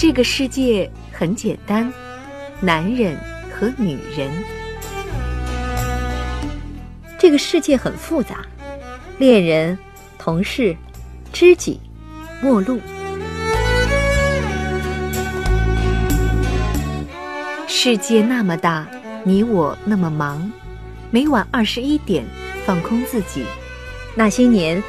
[0.00, 1.92] 这个世界很简单，
[2.58, 3.14] 男人
[3.52, 4.30] 和女人。
[7.18, 8.46] 这个世界很复杂，
[9.18, 9.78] 恋人、
[10.18, 10.74] 同事、
[11.34, 11.78] 知己、
[12.40, 12.80] 陌路。
[17.68, 18.86] 世界那么大，
[19.22, 20.50] 你我那么忙。
[21.10, 22.24] 每晚二十一点，
[22.64, 23.44] 放空自己。
[24.14, 24.82] 那些年，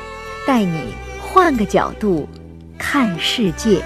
[0.47, 2.29] 带你换个角度
[2.77, 3.83] 看世界。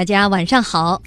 [0.00, 1.02] 大家晚上好，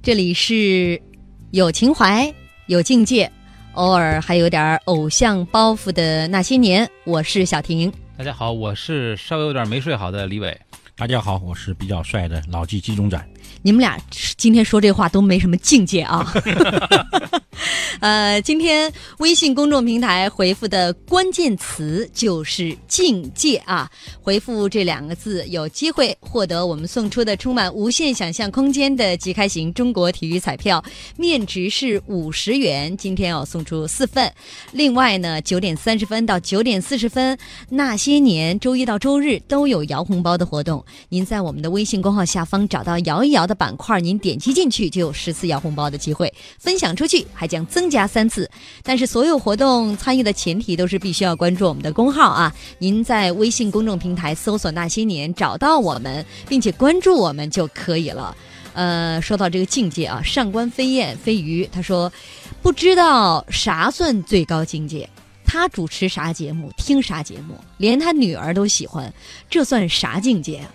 [0.00, 1.02] 这里是
[1.50, 2.32] 有情怀、
[2.66, 3.28] 有境界，
[3.72, 6.88] 偶尔还有点偶像包袱的那些年。
[7.02, 10.56] 我是小婷，大家好，我是稍微有点没睡好的李伟。
[10.96, 13.28] 大家好，我是比较帅的老纪纪中展。
[13.66, 13.98] 你们俩
[14.36, 16.32] 今天说这话都没什么境界啊。
[17.98, 23.90] 呃，今天微信公众平台回复的关键词就是境界啊，
[24.22, 30.84] 回复这两个字，有机会获得我们送出的充满无限想象空间的即开型中国体育彩票，
[31.16, 34.30] 面值是五十元，今天要送出四份。
[34.70, 37.36] 另外呢，九点三十分到九点四十分，
[37.70, 48.48] 那些年周一到周日都有摇红包的活动，您在我们的微信公号下方找到摇一摇的板块，您点击进去就有十次摇红包的机会，分享出去还将增加三次。
[48.84, 52.54] 但是所有活动参与的前提都是必须要关注我们的公号啊！
[52.78, 58.36] 您在微信公众平台搜索“那些年”，找到我们，并且关注我们就可以了。
[58.74, 62.12] 呃，说到这个境界啊，上官飞燕飞鱼他说，
[62.60, 65.08] 不知道啥算最高境界。
[65.48, 69.10] 他主持啥节目，听啥节目，连他女儿都喜欢，
[69.48, 70.68] 这算啥境界啊？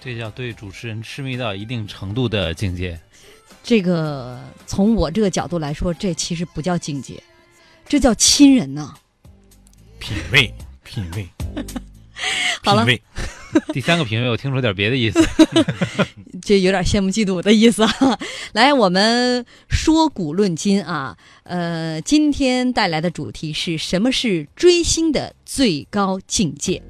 [0.00, 2.98] 这叫对主持人痴迷到一定程度的境界。
[3.62, 7.22] 这个从我这个角度来说，这其实不叫境界，
[7.86, 8.94] 这叫亲人呐、
[9.98, 10.52] 品味，
[10.82, 11.28] 品味，
[12.64, 12.86] 好了。
[13.72, 15.20] 第三个品味，我听出点别的意思。
[16.40, 18.18] 这有点羡慕嫉妒的意思啊！
[18.52, 26.80] 来，我们说古论今啊，呃，今天带来的主题是什么是追星的最高境界？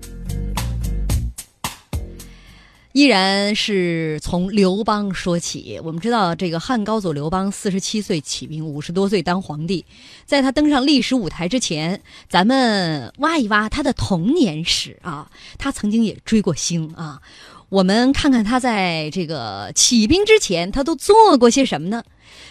[2.92, 5.80] 依然是从刘邦说起。
[5.84, 9.84] 我们知道，这个汉高祖刘邦四十七岁起兵，五十多岁当皇帝。
[10.26, 15.30] 在他登上历史舞台之前，咱们挖一挖他的童年史啊。
[15.56, 17.20] 他曾经也追过星啊。
[17.68, 22.02] 我们看看他在这个起兵之前，他都做过些什么呢？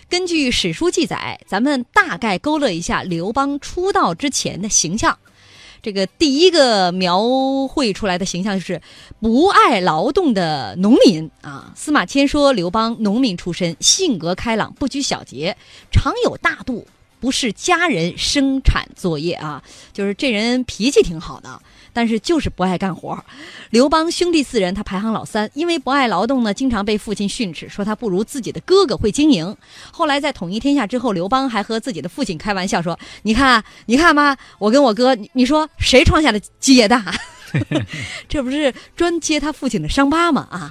[0.07, 5.19] 根据史书记载，咱们大概勾勒一下刘邦出道之前的形象。
[5.81, 8.81] 这个第一个描绘出来的形象就是
[9.19, 11.71] 不爱劳动的农民啊。
[11.75, 15.55] 司马迁说刘邦农民出身，性格开朗，不拘小节，
[15.91, 16.85] 常有大度，
[17.19, 19.63] 不是家人生产作业啊，
[19.93, 21.61] 就是这人脾气挺好的。
[21.93, 23.23] 但是就是不爱干活。
[23.69, 29.55] 刘邦兄弟四人，他排行老三，因为不爱劳动呢，经常被父亲训斥，说他不如自己的哥哥会经营。
[29.91, 37.13] 后来在统一天下之后，刘邦还和自己的父亲开玩笑说：“你看，你看吧，我跟我哥，你说谁创下的基业大？
[38.27, 40.47] 这不是专揭他父亲的伤疤吗？
[40.51, 40.69] 啊！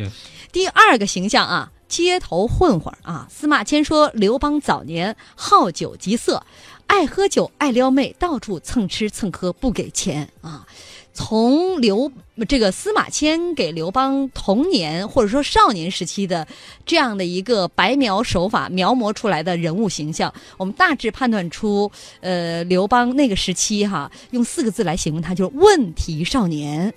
[0.52, 3.26] 第二个形象啊，街头混混啊。
[3.28, 6.42] 司马迁说刘邦早年好酒极色，
[6.86, 10.64] 爱喝酒，爱撩妹，到处蹭吃蹭喝，不给钱啊。
[11.18, 12.12] 从刘
[12.48, 16.46] 这个司马迁给刘邦童年或者说少年时期的
[16.86, 21.90] 这样的一个白描手法描摹出来的人物形象，我们大致判断出，
[22.20, 26.94] 呃，刘邦那个时期哈，用四个字来形容他就是问题少年。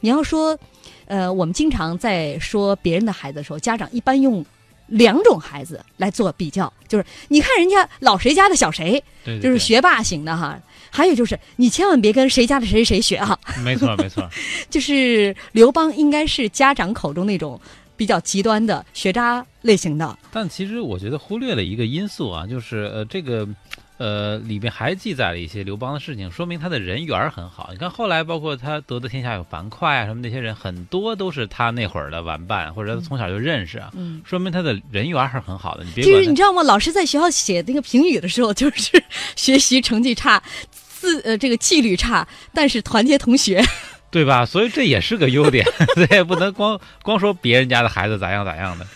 [0.00, 0.58] 你要说，
[1.04, 4.42] 呃，我们经常在说别人的孩子的时候，家长一般用
[4.86, 8.92] 两种孩子来做比较，就是你看人家老谁家的小谁，
[9.22, 10.58] 对对对就是学霸型的哈。
[10.90, 13.38] 还有就是，你千万别跟谁家的谁谁学啊！
[13.64, 14.28] 没错没错，
[14.70, 17.60] 就是刘邦应该是家长口中那种
[17.96, 20.18] 比较极端的学渣类型的。
[20.32, 23.48] 但其实我觉得忽略了一个因素啊，就是呃这个。
[23.98, 27.68] 呃，里面还记载了一些刘邦的事情，说明他的人缘很好。
[27.72, 35.84] 你看后来，包括他得的天下有樊哙啊，什么那些人，很多都是他那会儿的玩伴，或者他从小就认识啊，嗯，说明他的人缘儿是很好的。
[35.84, 36.62] 你别就是你知道吗？
[36.62, 39.02] 老师在学校写那个评语的时候，就是
[39.36, 43.62] 学习成绩差，自呃这个纪律差，但是团结同学。
[44.10, 44.46] 对吧？
[44.46, 45.66] 所以这也是个优点，
[46.08, 48.86] 对，不能光光说别人家的孩子咋样咋样的。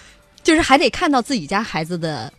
[0.43, 2.33] 就是还得看到自己家孩子的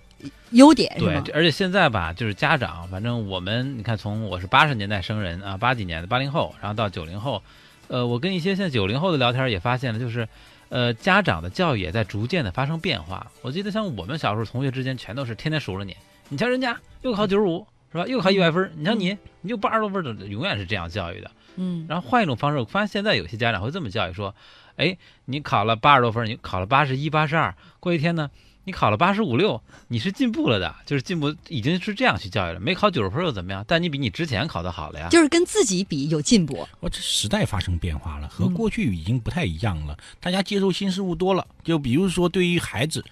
[0.53, 7.41] 优点对，而且现在吧，就是家长，反正我们你看，从我是八十年代生人啊，八几年的八零后，然后到九零后，
[7.87, 10.27] 呃，我跟一些现在九零后的聊天也发现了，就是，
[10.69, 13.31] 呃，家长的教育也在逐渐的发生变化。
[13.41, 15.95] 我记得像我们小时候，同学之间全都是天天数着你，
[16.29, 21.31] 你瞧人家又考九十五是吧，又考一百分，你瞧你你就八十多分的，永远是这样教育的。
[21.55, 24.33] 嗯然后换一种方式，我发现现在有些家长会这么教育说
[24.75, 28.31] ：“哎，你考了八十多分，你考了八十一、八十二，过一天呢，
[28.65, 32.59] 你考了八十五六，你是进步了的，就是进步已经是这样去教育了。
[32.59, 33.63] 没考九十分又怎么样？
[33.67, 35.09] 但你比你之前考的好了呀。
[35.09, 36.65] 就是跟自己比有进步。
[36.79, 39.97] 我这时代发生变化了，和嗯过去已经不太一样了。
[40.21, 43.03] 大家接受新事物多了，就比如说对于孩子，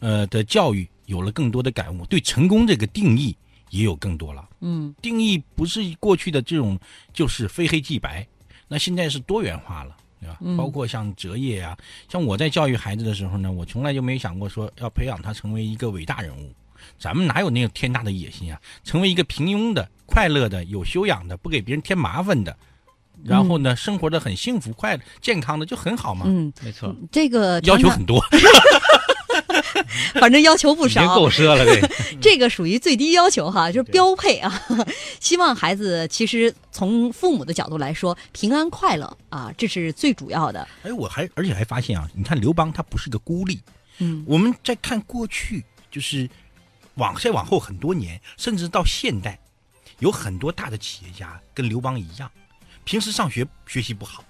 [0.00, 3.36] 呃的教育有了更多的感悟，对成功这个定义
[3.70, 4.48] 也有更多了。
[4.60, 6.76] 嗯定义不是过去的这种
[7.12, 8.26] 就是非黑即白，
[8.66, 10.38] 那现在是多元化了，对吧？
[10.40, 11.76] 嗯包括像择业啊，
[12.08, 16.52] 像我在教育孩子的时候呢，我从来就没想过说要培养他成为一个伟大人物。
[16.98, 18.60] 咱们哪有那个天大的野心啊？
[18.84, 22.56] 成为一个平庸的、快乐的、有修养的、不给别人添麻烦的，
[23.24, 26.26] 然后呢，生活的很幸福、快乐、健康的就很好嘛。
[26.28, 28.22] 嗯，没错，这个要求很多，
[30.20, 31.90] 反正要求不少，够奢了，这个
[32.20, 34.62] 这个属于最低要求哈，就是标配啊。
[35.20, 40.66] 希望孩子其实从父母的角度来说，平安快乐啊，这是最主要的。
[40.82, 43.60] 哎，我还而且还发现啊，你看刘邦他不是个孤立，
[43.98, 46.28] 嗯我们在看过去，就是
[46.94, 49.38] 往再往后很多年，甚至到现代，
[49.98, 52.30] 有很多大的企业家跟刘邦一样，
[52.84, 54.24] 平时上学学习不好，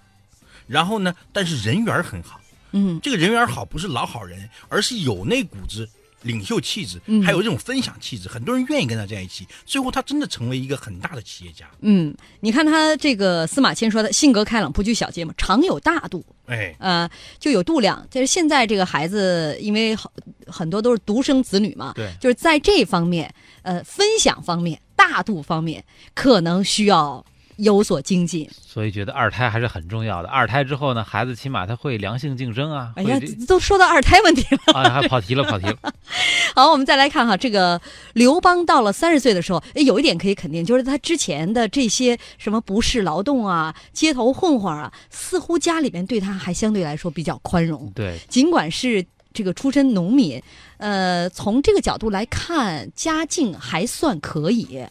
[0.66, 2.40] 然后呢，但是人缘很好。
[2.72, 5.88] 嗯这个人缘好不是老好人，而是有那股子
[6.22, 11.70] 领袖气质嗯，还有这种分享气质，很多人愿意跟他在一起，最后他真的成为一个很大的企业家。
[11.80, 17.08] 嗯，你看他这个司马迁说的性格开朗，不拘小节嘛，常有大度，哎，呃，
[17.38, 18.04] 就有度量。
[18.10, 20.10] 就是现在这个孩子，因为很
[20.46, 25.84] 很多都是独生子女嘛，对就是在这方面，呃，分享方面、大度方面，
[26.14, 27.24] 可能需要
[27.56, 28.48] 有所精进。
[28.64, 30.28] 所以觉得二胎还是很重要的。
[30.28, 33.18] 二胎之后呢，孩子起码他会良性竞争啊，哎呀，
[33.48, 34.74] 都说到二胎问题了。
[34.78, 35.76] 啊，还跑题了，跑题了。
[36.54, 37.80] 好，我们再来看哈，这个
[38.14, 47.90] 刘邦到了三十岁的时候，诶有一点可以肯定，就是他之前的这些什么不是劳动啊、街头混混啊，似乎家里面对他还相对来说比较宽容。
[47.94, 50.42] 对，尽管是这个出身农民，
[50.78, 54.82] 呃，从这个角度来看，家境还算可以。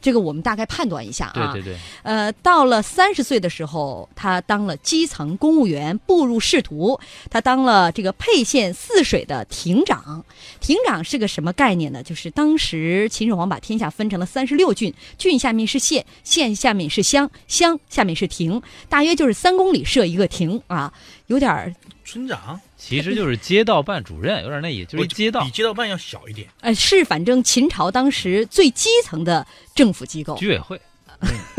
[0.00, 1.52] 这个我们大概判断一下啊。
[1.52, 6.98] 对对对，呃，到了三十岁的时候，他当了基层公务员，步入仕途。
[7.28, 10.24] 他当了这个沛县泗水的亭长。
[10.60, 12.02] 亭长是个什么概念呢？
[12.02, 20.92] 就是当时秦始皇把天下分成了三十六郡，郡下面是县，县下面是乡，乡下面是亭，大约就是三公里设一个亭啊，
[21.26, 21.74] 有点儿
[22.04, 26.48] 村长其实就是街道办主任，有点那意思，就是街道比街道办要小一点。
[26.60, 30.80] 呃，是反正秦朝当时最基层的政府机构，居委会，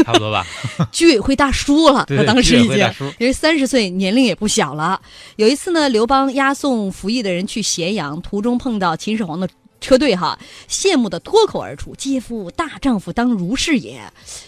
[0.04, 0.46] 差不多吧？
[0.92, 2.78] 居委会大叔了，对他当时已经
[3.20, 5.00] 因为三十岁年龄也不小了。
[5.36, 9.48] 有一次呢，刘邦押送服役的人去咸阳，途中碰到秦始皇的
[9.82, 10.40] 车队哈，
[10.70, 14.00] 羡慕的脱口而出：“嗟夫，大丈夫当如是也。”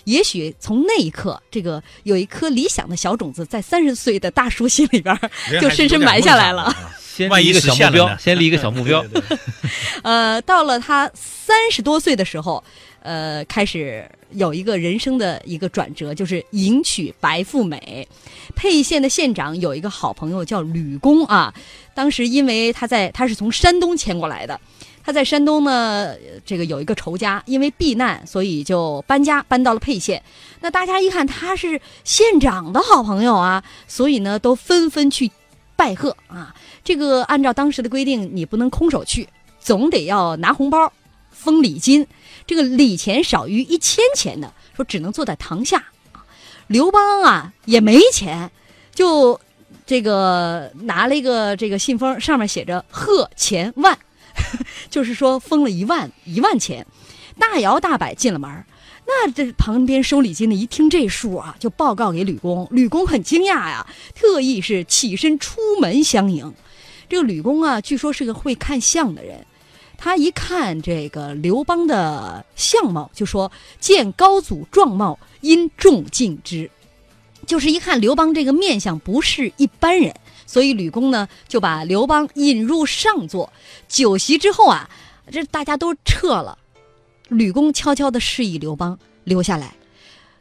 [0.05, 5.19] 也许从那一刻，这个有一颗理想的小种子在三十岁的大叔心里边，
[5.59, 6.73] 就深深埋下来了。
[7.15, 9.01] 先立一个小目标先立一个小目标。
[9.09, 9.37] 对对对
[10.03, 12.63] 呃，到了他三十多岁的时候，
[13.01, 18.07] 呃，开始有一个人生的一个转折，就是迎娶白富美。
[18.55, 21.53] 沛县的县长有一个好朋友叫吕公啊，
[21.93, 24.59] 当时因为他在他是从山东迁过来的。
[25.03, 30.23] 他在山东呢，这个有一个仇家，因为避难，所以就搬家搬到了沛县。
[30.61, 35.29] 那大家一看他是县长的好朋友啊，所以呢都纷纷去
[35.75, 36.55] 拜贺啊。
[36.83, 39.27] 这个按照当时的规定，你不能空手去，
[39.59, 40.91] 总得要拿红包，
[41.31, 42.07] 封礼金。
[42.45, 45.83] 这个礼钱少于一千钱的，说只能坐在堂下。
[46.67, 48.49] 刘邦啊也没钱，
[48.95, 49.39] 就
[49.85, 53.97] 这个拿了一个这个信封，上面写着“贺钱万”，
[54.89, 56.85] 就是说封了一万一万钱。
[57.39, 58.65] 大摇大摆进了门
[59.05, 62.67] 那这旁边收礼金的一听这数啊，就报告给吕公。
[62.71, 63.85] 吕公很惊讶呀，
[64.15, 66.53] 特意是起身出门相迎。
[67.09, 69.45] 这个吕公啊，据说是个会看相的人。
[69.97, 76.69] 他一看这个刘邦的相貌，就说：“见高祖状貌，因重敬之。”
[77.47, 80.13] 就是一看刘邦这个面相不是一般人，
[80.45, 83.51] 所以吕公呢就把刘邦引入上座。
[83.87, 84.89] 酒席之后啊，
[85.31, 86.57] 这大家都撤了，
[87.29, 89.75] 吕公悄悄地示意刘邦留下来，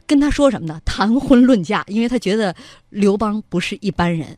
[0.05, 0.81] 跟他说什么呢？
[0.85, 2.55] 谈婚论嫁，因为他觉得
[2.89, 4.37] 刘邦不是一般人。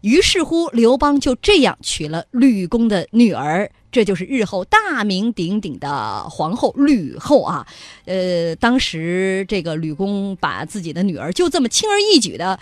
[0.00, 7.66] 于是乎，刘邦就这样娶了吕公的女儿这就是日后大名鼎鼎的皇后吕后啊。
[8.04, 12.60] 呃，当时这个吕公把自己的女儿就这么轻而易举的。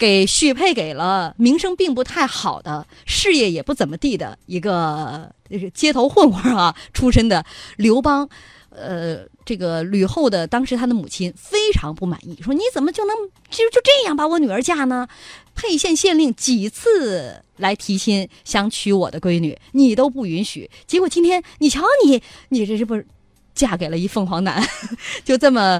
[0.00, 5.30] 给许配给了名声并不太好的、事业也不怎么地的一个
[5.74, 7.44] 街头混混啊出身的
[7.76, 8.26] 刘邦，
[8.70, 13.14] 呃，这个吕后的当时他的母亲非常不满意，说你怎么就能
[13.50, 15.06] 就就这样把我女儿嫁呢？
[15.54, 20.70] 沛县县令几次来提亲想娶我的闺女，你都不允许。
[20.86, 23.06] 结果今天你瞧你，你这是不是
[23.54, 24.66] 嫁给了一凤凰男？
[25.26, 25.78] 就这么，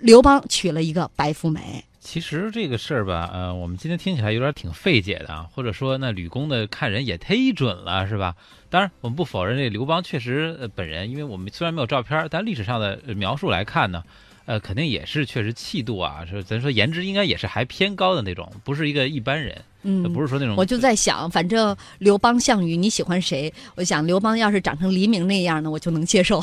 [0.00, 1.84] 刘邦娶了一个白富美。
[2.00, 8.34] 其实这个事儿吧，呃，我们今天听起来有点挺费解的啊，或者说那吕公的看人也忒准了，是吧？
[8.70, 14.04] 当然，我们不否认这刘邦确实呃本人，因为我们虽然没有照片，但历史上的描述来看呢，
[14.46, 20.54] 呃，肯定也是确实气度啊，是咱说颜值应该也是还偏高的那种，不是一个一般人，嗯，不是说那种。
[20.56, 23.52] 我就在想，反正刘邦、项羽，你喜欢谁？
[23.74, 26.40] 我想刘邦要是长成黎明那样呢，我就能接受。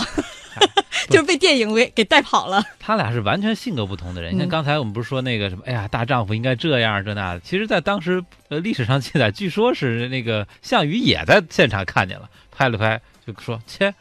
[1.10, 2.64] 就是被电影给给带跑了。
[2.80, 4.34] 他俩是完全性格不同的人。
[4.34, 7.40] 你看刚才我们不是说那个什么，哎呀，大丈夫应该这样这那的。
[7.42, 13.94] 其实，在当时呃历史上记载，据说是那个项羽也在现场看见了，拍了拍就说：“切，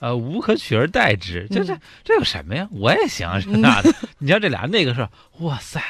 [0.00, 2.68] 呃，无可取而代之。”就这这有什么呀？
[2.72, 3.92] 我也行这那的。
[4.18, 5.80] 你像这俩那个是，哇塞，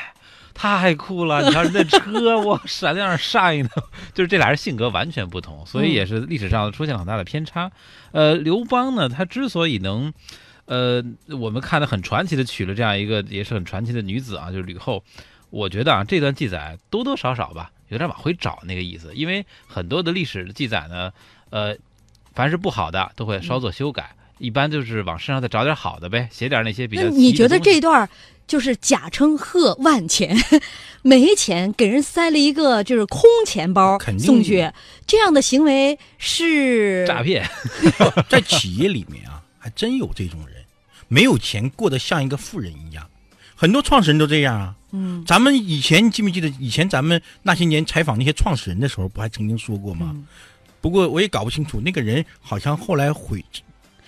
[0.60, 1.42] 太酷了！
[1.48, 3.70] 你看那车，哇，闪亮闪的，
[4.12, 7.70] 就是这俩人性格完全不同，所以也是历史上出现了很大的偏差。
[8.12, 10.12] 呃，刘邦呢，他之所以能。
[10.66, 11.02] 呃，
[11.36, 15.02] 我们看的很传奇的娶了这样一个也是很传奇的女子啊，就是吕后。
[15.50, 21.10] 我觉得啊，这段记载多多少少吧，有点往回找那个意思，因为很多的历史的记载呢，
[21.50, 21.74] 呃，
[22.34, 27.02] 凡是不好的都会稍作修改，一般就是往身上再找点好的呗，写点那些比较。
[27.08, 28.08] 你觉得这段
[28.50, 30.36] 就是假称贺万钱，
[31.02, 34.68] 没钱给人塞了一个就是空钱包送去，
[35.06, 37.48] 这样的行为是 诈骗，
[38.28, 40.56] 在企业里面啊，还真有这种人。
[41.06, 43.06] 没有钱过得像一个富人一样，
[43.54, 44.74] 很多创始人都这样啊。
[44.90, 50.16] 嗯，咱们以前记不记得以前咱们那些年采访那些创始人的时候，不还曾经说过吗？
[50.80, 53.44] 不过我也搞不清楚，那个人好像后来毁，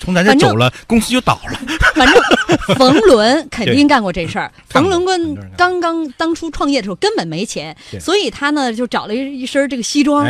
[0.01, 1.61] 从咱这走了，公司就倒了。
[1.95, 4.51] 反正冯仑肯定干过这事儿。
[4.69, 10.27] 冯仑跟刚刚当初创业的时候根本没钱，所以他呢就找了一一身这个西装，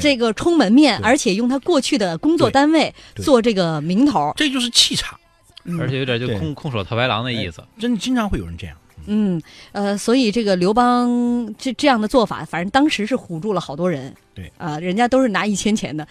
[0.00, 5.18] 这个充门面，而且用他过去的工作单位做这个名头，这就是气场。
[5.80, 8.76] 而且有点就空空手套白狼的意思，真经常会有人这样。
[9.06, 9.40] 嗯，
[9.72, 14.14] 呃，所以这个刘邦这这样的做法，反正当时是唬住了好多人。
[14.34, 16.06] 对啊，人家都是拿一千钱的，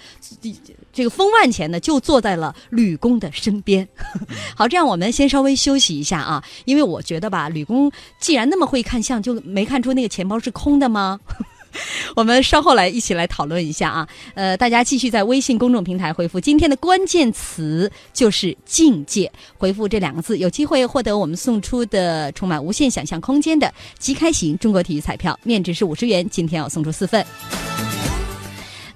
[0.92, 3.88] 这个封万钱的就坐在了吕公的身边。
[4.58, 11.20] 好，这样我们先稍微休息一下啊，因为我觉得吧，吕公既然那么会看相，就没看出那个钱包是空的吗？
[12.16, 27.26] 我们稍后来一起来讨论一下啊，呃，大家继续在微信公众平台回复今天的关键词就是境界，回复这两个字，有机会获得我们送出的充满无限想象空间的即开型中国体育彩票，面值是五十元，今天要送出四份。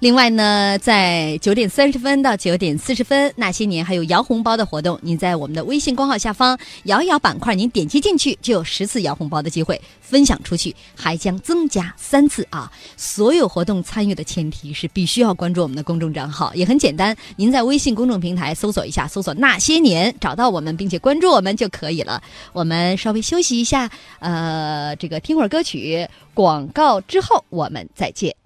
[0.00, 4.98] 另外呢，在九点三十分到九点四十分，那些年还有摇红包的活动。
[5.02, 12.72] 您在我们的微信公号下方摇一摇板块，您点击进去就有十次摇红包的机会，分享出去还将增加三次啊！
[12.96, 22.22] 所有活动参与的前提是必须要关注我们的公众账号，也很简单，您在微信公众平台搜索一下，搜索那些年，找到我们并且关注我们就可以了。
[22.54, 23.90] 我们稍微休息一下，
[24.20, 28.39] 呃，这个听会儿歌曲，广告之后我们再见。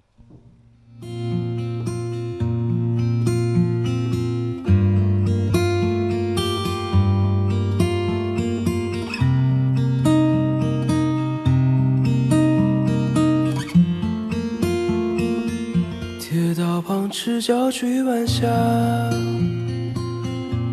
[17.11, 18.45] 赤脚追晚霞，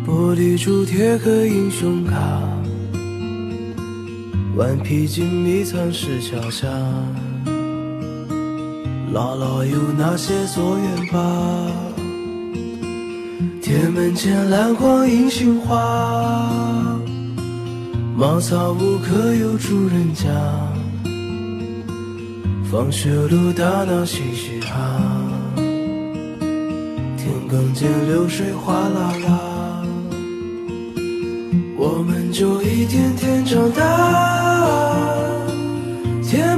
[0.05, 2.41] 玻璃珠贴个英雄卡，
[4.55, 6.67] 顽皮筋迷藏石桥下，
[9.13, 11.19] 姥姥有那些作业吧？
[13.61, 15.77] 铁门前篮筐银杏花，
[18.17, 20.29] 茅草屋可有住人家？
[22.71, 24.99] 放学路打闹嘻嘻哈。
[27.49, 29.83] 更见流水哗啦啦，
[31.77, 35.13] 我们就一天天长大，
[36.23, 36.57] 甜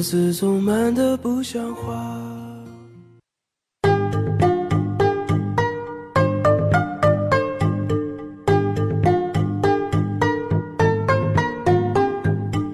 [0.00, 1.92] 日子总慢得不像话。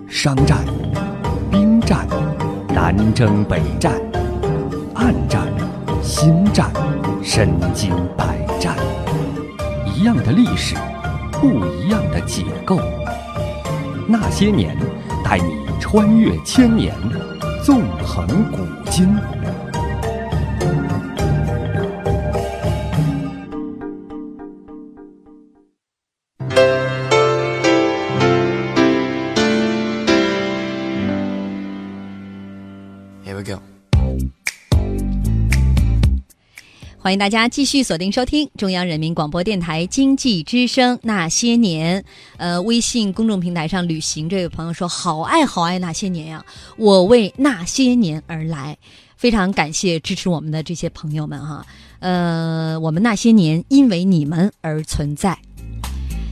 [0.06, 0.64] 商战、
[1.50, 2.06] 兵战、
[2.68, 3.92] 南征北战、
[4.94, 5.48] 暗战、
[6.00, 6.70] 心战、
[7.24, 8.76] 身经百战，
[9.84, 10.76] 一样的历史，
[11.32, 12.78] 不一样的解构。
[14.06, 14.78] 那些年，
[15.24, 16.94] 带你穿越千年，
[17.62, 18.58] 纵横古
[18.90, 19.16] 今。
[37.06, 42.02] 欢迎大家继续锁定收听中央人民广播电台经济之声《那些年》。
[42.36, 46.44] 呃，微信公众平台上旅行这位朋友说：“好爱好爱那些年呀、
[46.76, 48.76] 我为那些年而来。”
[49.16, 51.64] 非常感谢支持我们的这些朋友们哈。
[52.00, 55.38] 呃，我们那些年因为你们而存在。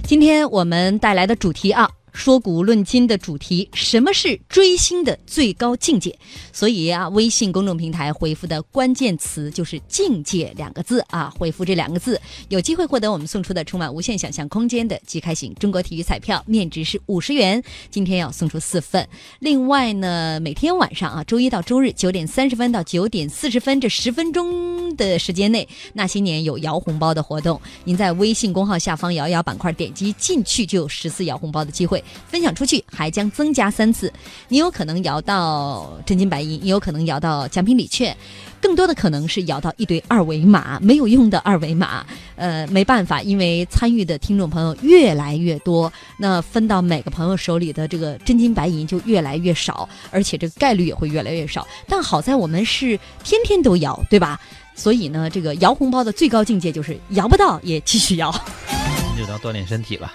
[0.03, 6.17] 今天我们带来的主题啊，说古论今的主题，什么是追星的最高境界？
[6.53, 12.19] 所以啊，微信公众平台回复的关键词就是“境界”两个字啊，回复这两个字，
[12.49, 19.07] 有机会获得我们送出的充满无限想象空间的即开型中国体育彩票，面值是五十元，今天要送出四份。
[19.41, 34.13] 另外呢，每天晚上啊，周一到周日九点三十分到九点四十分这十分钟的时间内，那些年有摇红包的活动，您在微信公号下方摇一摇板块点击进去就有十次摇红包的机会，分享出去还将增加三次。
[34.49, 38.17] 你有可能摇到真金白银，也有可能摇到奖品礼券，
[38.61, 42.05] 更多的可能是摇到一堆二维码没有用的二维码。
[42.37, 51.65] 呃，没办法，因为参与的听众朋友越来越多，那分到每个朋友手里的这个真金白银就越来越少，而且这个概率也会越来越少。
[51.89, 54.41] 但好在我们是天天都摇，对吧？
[54.75, 58.35] 所以呢，这个摇红包的最高境界就是摇不到也继续摇。
[59.17, 60.13] 那就当锻炼身体吧。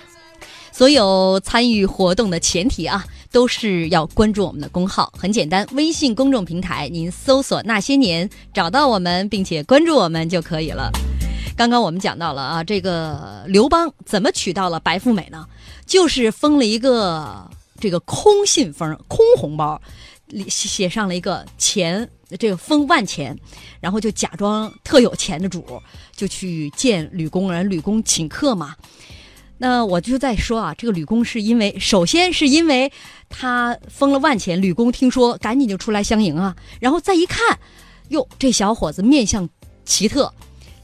[0.71, 5.11] 所有参与活动的前提啊，都是要关注我们的公号。
[5.17, 10.89] 很简单，微信公众平台您搜索“那些年”，找到我们，并且关注我们就可以了。
[11.57, 15.45] 刚刚我们讲到了啊，这个刘邦怎么娶到了白富美呢？
[15.85, 19.81] 就是封了一个这个空信封、空红包，
[20.27, 23.37] 里写上了一个钱，这个封万钱，
[23.81, 25.65] 然后就假装特有钱的主，
[26.15, 28.75] 就去见吕公，人吕公请客嘛。
[29.61, 32.91] 那我就在说啊，这个吕公是因为，首先是因为
[33.27, 37.59] 他封了万钱，吕公听说赶紧就出来相迎啊，然后再一看，
[38.07, 39.47] 哟，这小伙子面相
[39.83, 40.33] 奇特，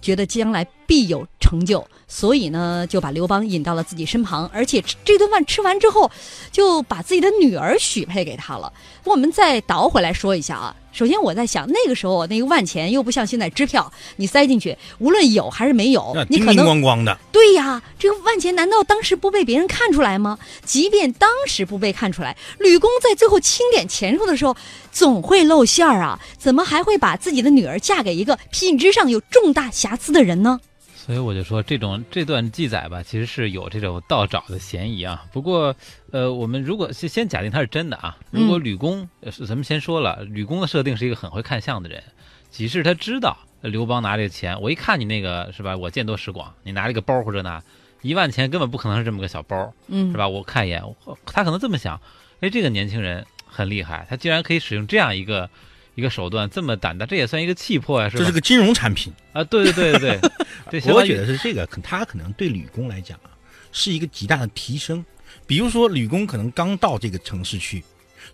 [0.01, 6.11] 觉得将来必有成就，所以呢就把刘邦引到了自己身旁，而且这顿饭吃完之后，
[6.51, 8.73] 就把自己的女儿许配给他了。
[9.05, 20.39] 我们再倒回来说一下啊，首先我在想，那个时候那个万钱又不像现在支票，你塞进去，无论有还是没有你可能光光的，对呀，这个万钱难道当时不被别人看出来吗？
[20.63, 24.55] 即便当时不被看出来，吕公在最后清点钱数的时候，
[24.89, 26.17] 总会露馅儿啊！
[26.37, 30.61] 怎么还会把自己的女儿嫁给一个品质上有重大瑕疵的人呢？
[31.05, 35.23] 所以我就说，这种这段记载吧，其实是有这种盗找的嫌疑啊。
[35.31, 35.75] 不过，
[36.11, 42.01] 呃，我们如果先先假定它是真的啊，如果吕公，呃是咱们先说了，吕公的设定是一个很会看相的人，
[42.49, 47.61] 即使他知道呃刘邦拿这个钱，我一看你那个是吧，我见多识广，你拿了一个包或者拿
[48.01, 50.27] 一万钱，根本不可能是这么个小包，嗯是吧？
[50.27, 50.81] 我看一眼，
[51.27, 52.01] 他可能这么想，
[52.39, 55.47] 哎，这个年轻人很厉害，他竟然可以使用这样一个
[55.93, 58.19] 一个手段，这么胆大，这也算一个气魄呀，是吧？
[58.21, 59.13] 这是个金融产品。
[59.33, 60.31] 啊，对对对对对，
[60.93, 63.29] 我觉得是这个，可他可能对吕工来讲啊，
[63.71, 65.03] 是一个极大的提升。
[65.45, 67.83] 比如说，吕工可能刚到这个城市去，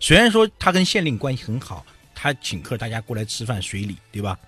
[0.00, 4.38] 虽然说他跟县令关系很好，他请客大家过来吃饭随礼，对吧？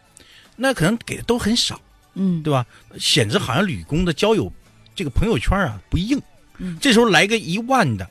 [0.56, 1.80] 那可能给的都很少，
[2.14, 2.64] 嗯，对吧？
[2.98, 4.50] 显得好像吕工的交友
[4.94, 6.20] 这个朋友圈啊不硬。
[6.58, 8.08] 嗯这时候来个一万的，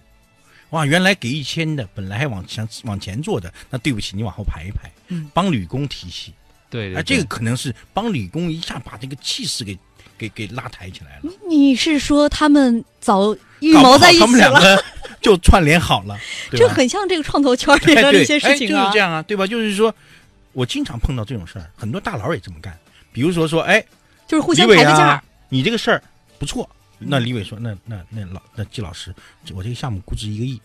[0.72, 6.34] 哇，原来给一千的，本来还往前往前做的，那对不起，你往后排一排，嗯帮吕工提气。
[6.74, 9.78] 对对啊，这个可能是帮李工一下把这个气势给
[10.18, 11.32] 给给拉抬起来了。
[11.48, 14.60] 你是说他们早预谋在一起他们两了？
[14.60, 14.84] 个
[15.22, 16.18] 就串联好了？
[16.52, 19.00] 这很像这个创投圈里的一些事情啊哎就是这。
[19.00, 19.46] 样啊，对吧？
[19.46, 19.94] 就是说，
[20.54, 22.78] 我经常碰到这种事儿，很多大佬也这么干。
[23.12, 23.86] 比如说说，哎，
[24.28, 26.02] 就是互相抬个价啊，你这个事儿
[26.40, 26.68] 不错。
[27.06, 29.14] 那李伟说，那那那老那季老师，
[29.54, 30.60] 我这个项目估值一个亿，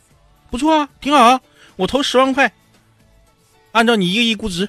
[0.50, 1.40] 不错啊，挺好啊，
[1.76, 2.50] 我投十万块，
[3.72, 4.68] 按照你一个亿估值，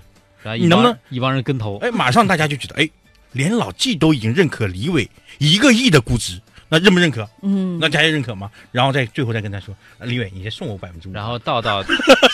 [0.57, 1.77] 你能不能一帮人跟投？
[1.79, 2.89] 哎，马上大家就觉得，哎，
[3.33, 7.27] 连老季都已经认可李伟一个亿的估值，那认不认可？
[7.41, 8.49] 嗯，那大家认可吗？
[8.71, 11.83] 然后再最后再跟他说，啊李伟，你先送我百分之五，然后到到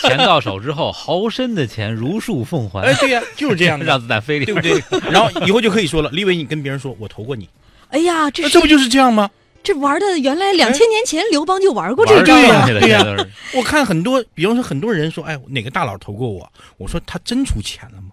[0.02, 4.82] 钱到手之后，豪绅的钱如数奉还，哎，对呀、就是这样的， 让子弹飞里对不对？
[5.10, 7.48] 然后以后就可以说了，李伟，你跟别人说我投过你，
[7.88, 9.30] 哎呀，这这不就是这样吗？
[9.66, 12.34] 这玩的原来两千年前刘邦就玩过这招
[12.78, 13.04] 对呀
[13.52, 16.48] 我看很多，比方说很多人说，哎，哪个大佬投过我？
[16.78, 18.10] 我说他真出钱了吗？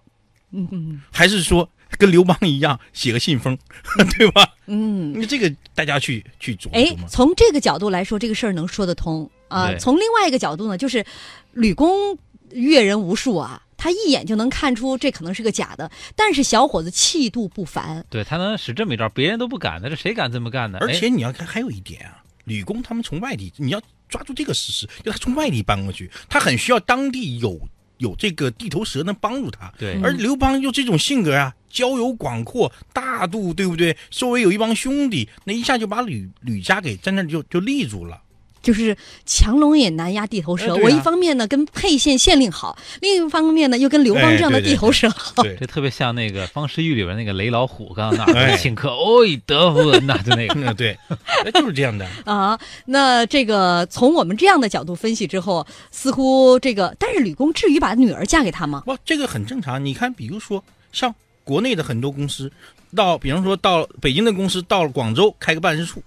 [0.51, 3.55] 嗯嗯还是说跟刘邦一样写个信封，
[4.17, 4.47] 对吧？
[4.65, 9.69] 嗯，那这个大家去去琢哎磨哎。，从这个角度来说，这个事儿能说得通啊。
[9.69, 11.05] 对从另外一个角度呢，就是
[11.53, 12.17] 吕公
[12.51, 18.05] 阅人无数啊，他一眼就能看出这可能是个假的，但是小伙子气度不凡。
[18.09, 20.77] 对他能使这么一招，别人都不敢的，这谁敢这么干呢？
[20.79, 27.59] 哎而且你要看还有一点啊，吕公他们从外地，你要抓住这个事实，就他从外地搬过去，他很需要当地有
[27.97, 29.69] 有这个地头蛇能帮助他。
[29.77, 33.97] 对而刘邦就这种性格啊，交友广阔，大度，对不对？
[34.09, 38.21] 周围有一帮兄弟，那一下就把吕吕家给在那儿就就立住了。
[38.63, 40.73] 就是强龙也难压地头蛇。
[40.73, 45.43] 哎啊我一方面呢跟沛县县令好，另一方面呢又跟刘邦哎这样的地头蛇好。
[45.43, 50.53] 对， 这特别像那个《方世玉》里边那个雷老虎，刚刚那请客，哦，德夫人呐，就那个。
[50.55, 50.97] 嗯， 对，
[51.45, 52.07] 哎就是这样的。
[52.25, 58.83] 啊，那这个从我们这样的角度分析之后，似乎这个，但是吕公至于把女儿嫁给他吗？
[58.85, 59.83] 哇，这个很正常。
[59.83, 62.51] 你看，比如说像国内的很多公司，
[62.95, 66.01] 到比方说到北京的公司到了广州开个办事处，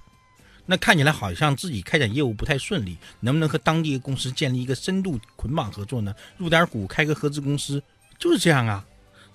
[0.67, 6.15] 那看起来好像自己开展业务不太顺利，能不能和当地的公司建立一个深度捆绑合作呢？
[6.37, 7.83] 入点股，开个合资公司，
[8.19, 8.85] 就是这样啊，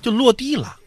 [0.02, 0.78] 就落地了，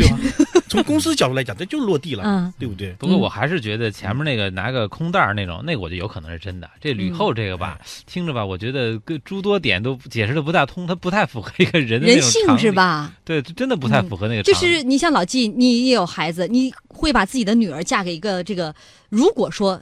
[0.00, 0.18] 对吧？
[0.70, 2.92] 从公司角度来讲，这就落地了，嗯对不对？
[2.92, 6.70] 不过我还是觉得前面那个拿个空袋儿那种，那个我就有可能是真的。
[6.80, 12.56] 这吕后这个吧，听着吧，我觉得跟诸多点都解释的不大通，它不太符合一个人的人性？
[12.58, 13.12] 是吧？
[13.24, 14.54] 对，这真的不太符合那个就。
[14.54, 18.74] 是你像老纪，你也有孩子，你会把自己的女儿嫁给一个这个？
[19.08, 19.80] 如果说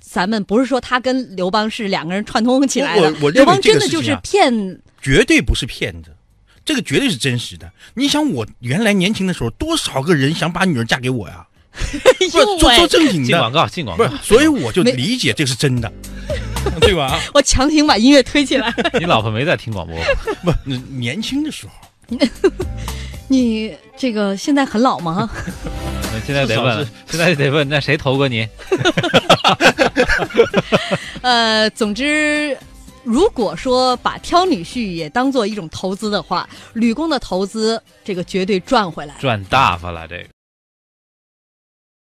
[0.00, 6.10] 咱们不是说他跟刘邦是两个人串通起来的，我我认为刘邦真的就是骗，绝对不是骗子，
[6.64, 7.70] 这个绝对是真实的。
[7.94, 11.46] 你想，我原来年轻的时候，多少个人想把女儿嫁给我呀？
[11.74, 15.92] 不是因为做做正经的，进广告，进广告不是，，所以我就理解这是真的，
[16.80, 17.18] 对吧？
[17.34, 18.72] 我强行把音乐推起来。
[18.98, 19.96] 你老婆没在听广播？
[20.44, 22.16] 不，年轻的时候，
[23.26, 25.28] 你这个现在很老吗？
[26.24, 28.46] 现在得问是，现在得问，那谁投过你？
[31.22, 32.56] 呃，总之，
[33.04, 39.14] 如果说把挑女婿也当做一种投资的话，吕公的投资这个绝对赚回来。
[39.20, 40.33] 赚大发了，这个。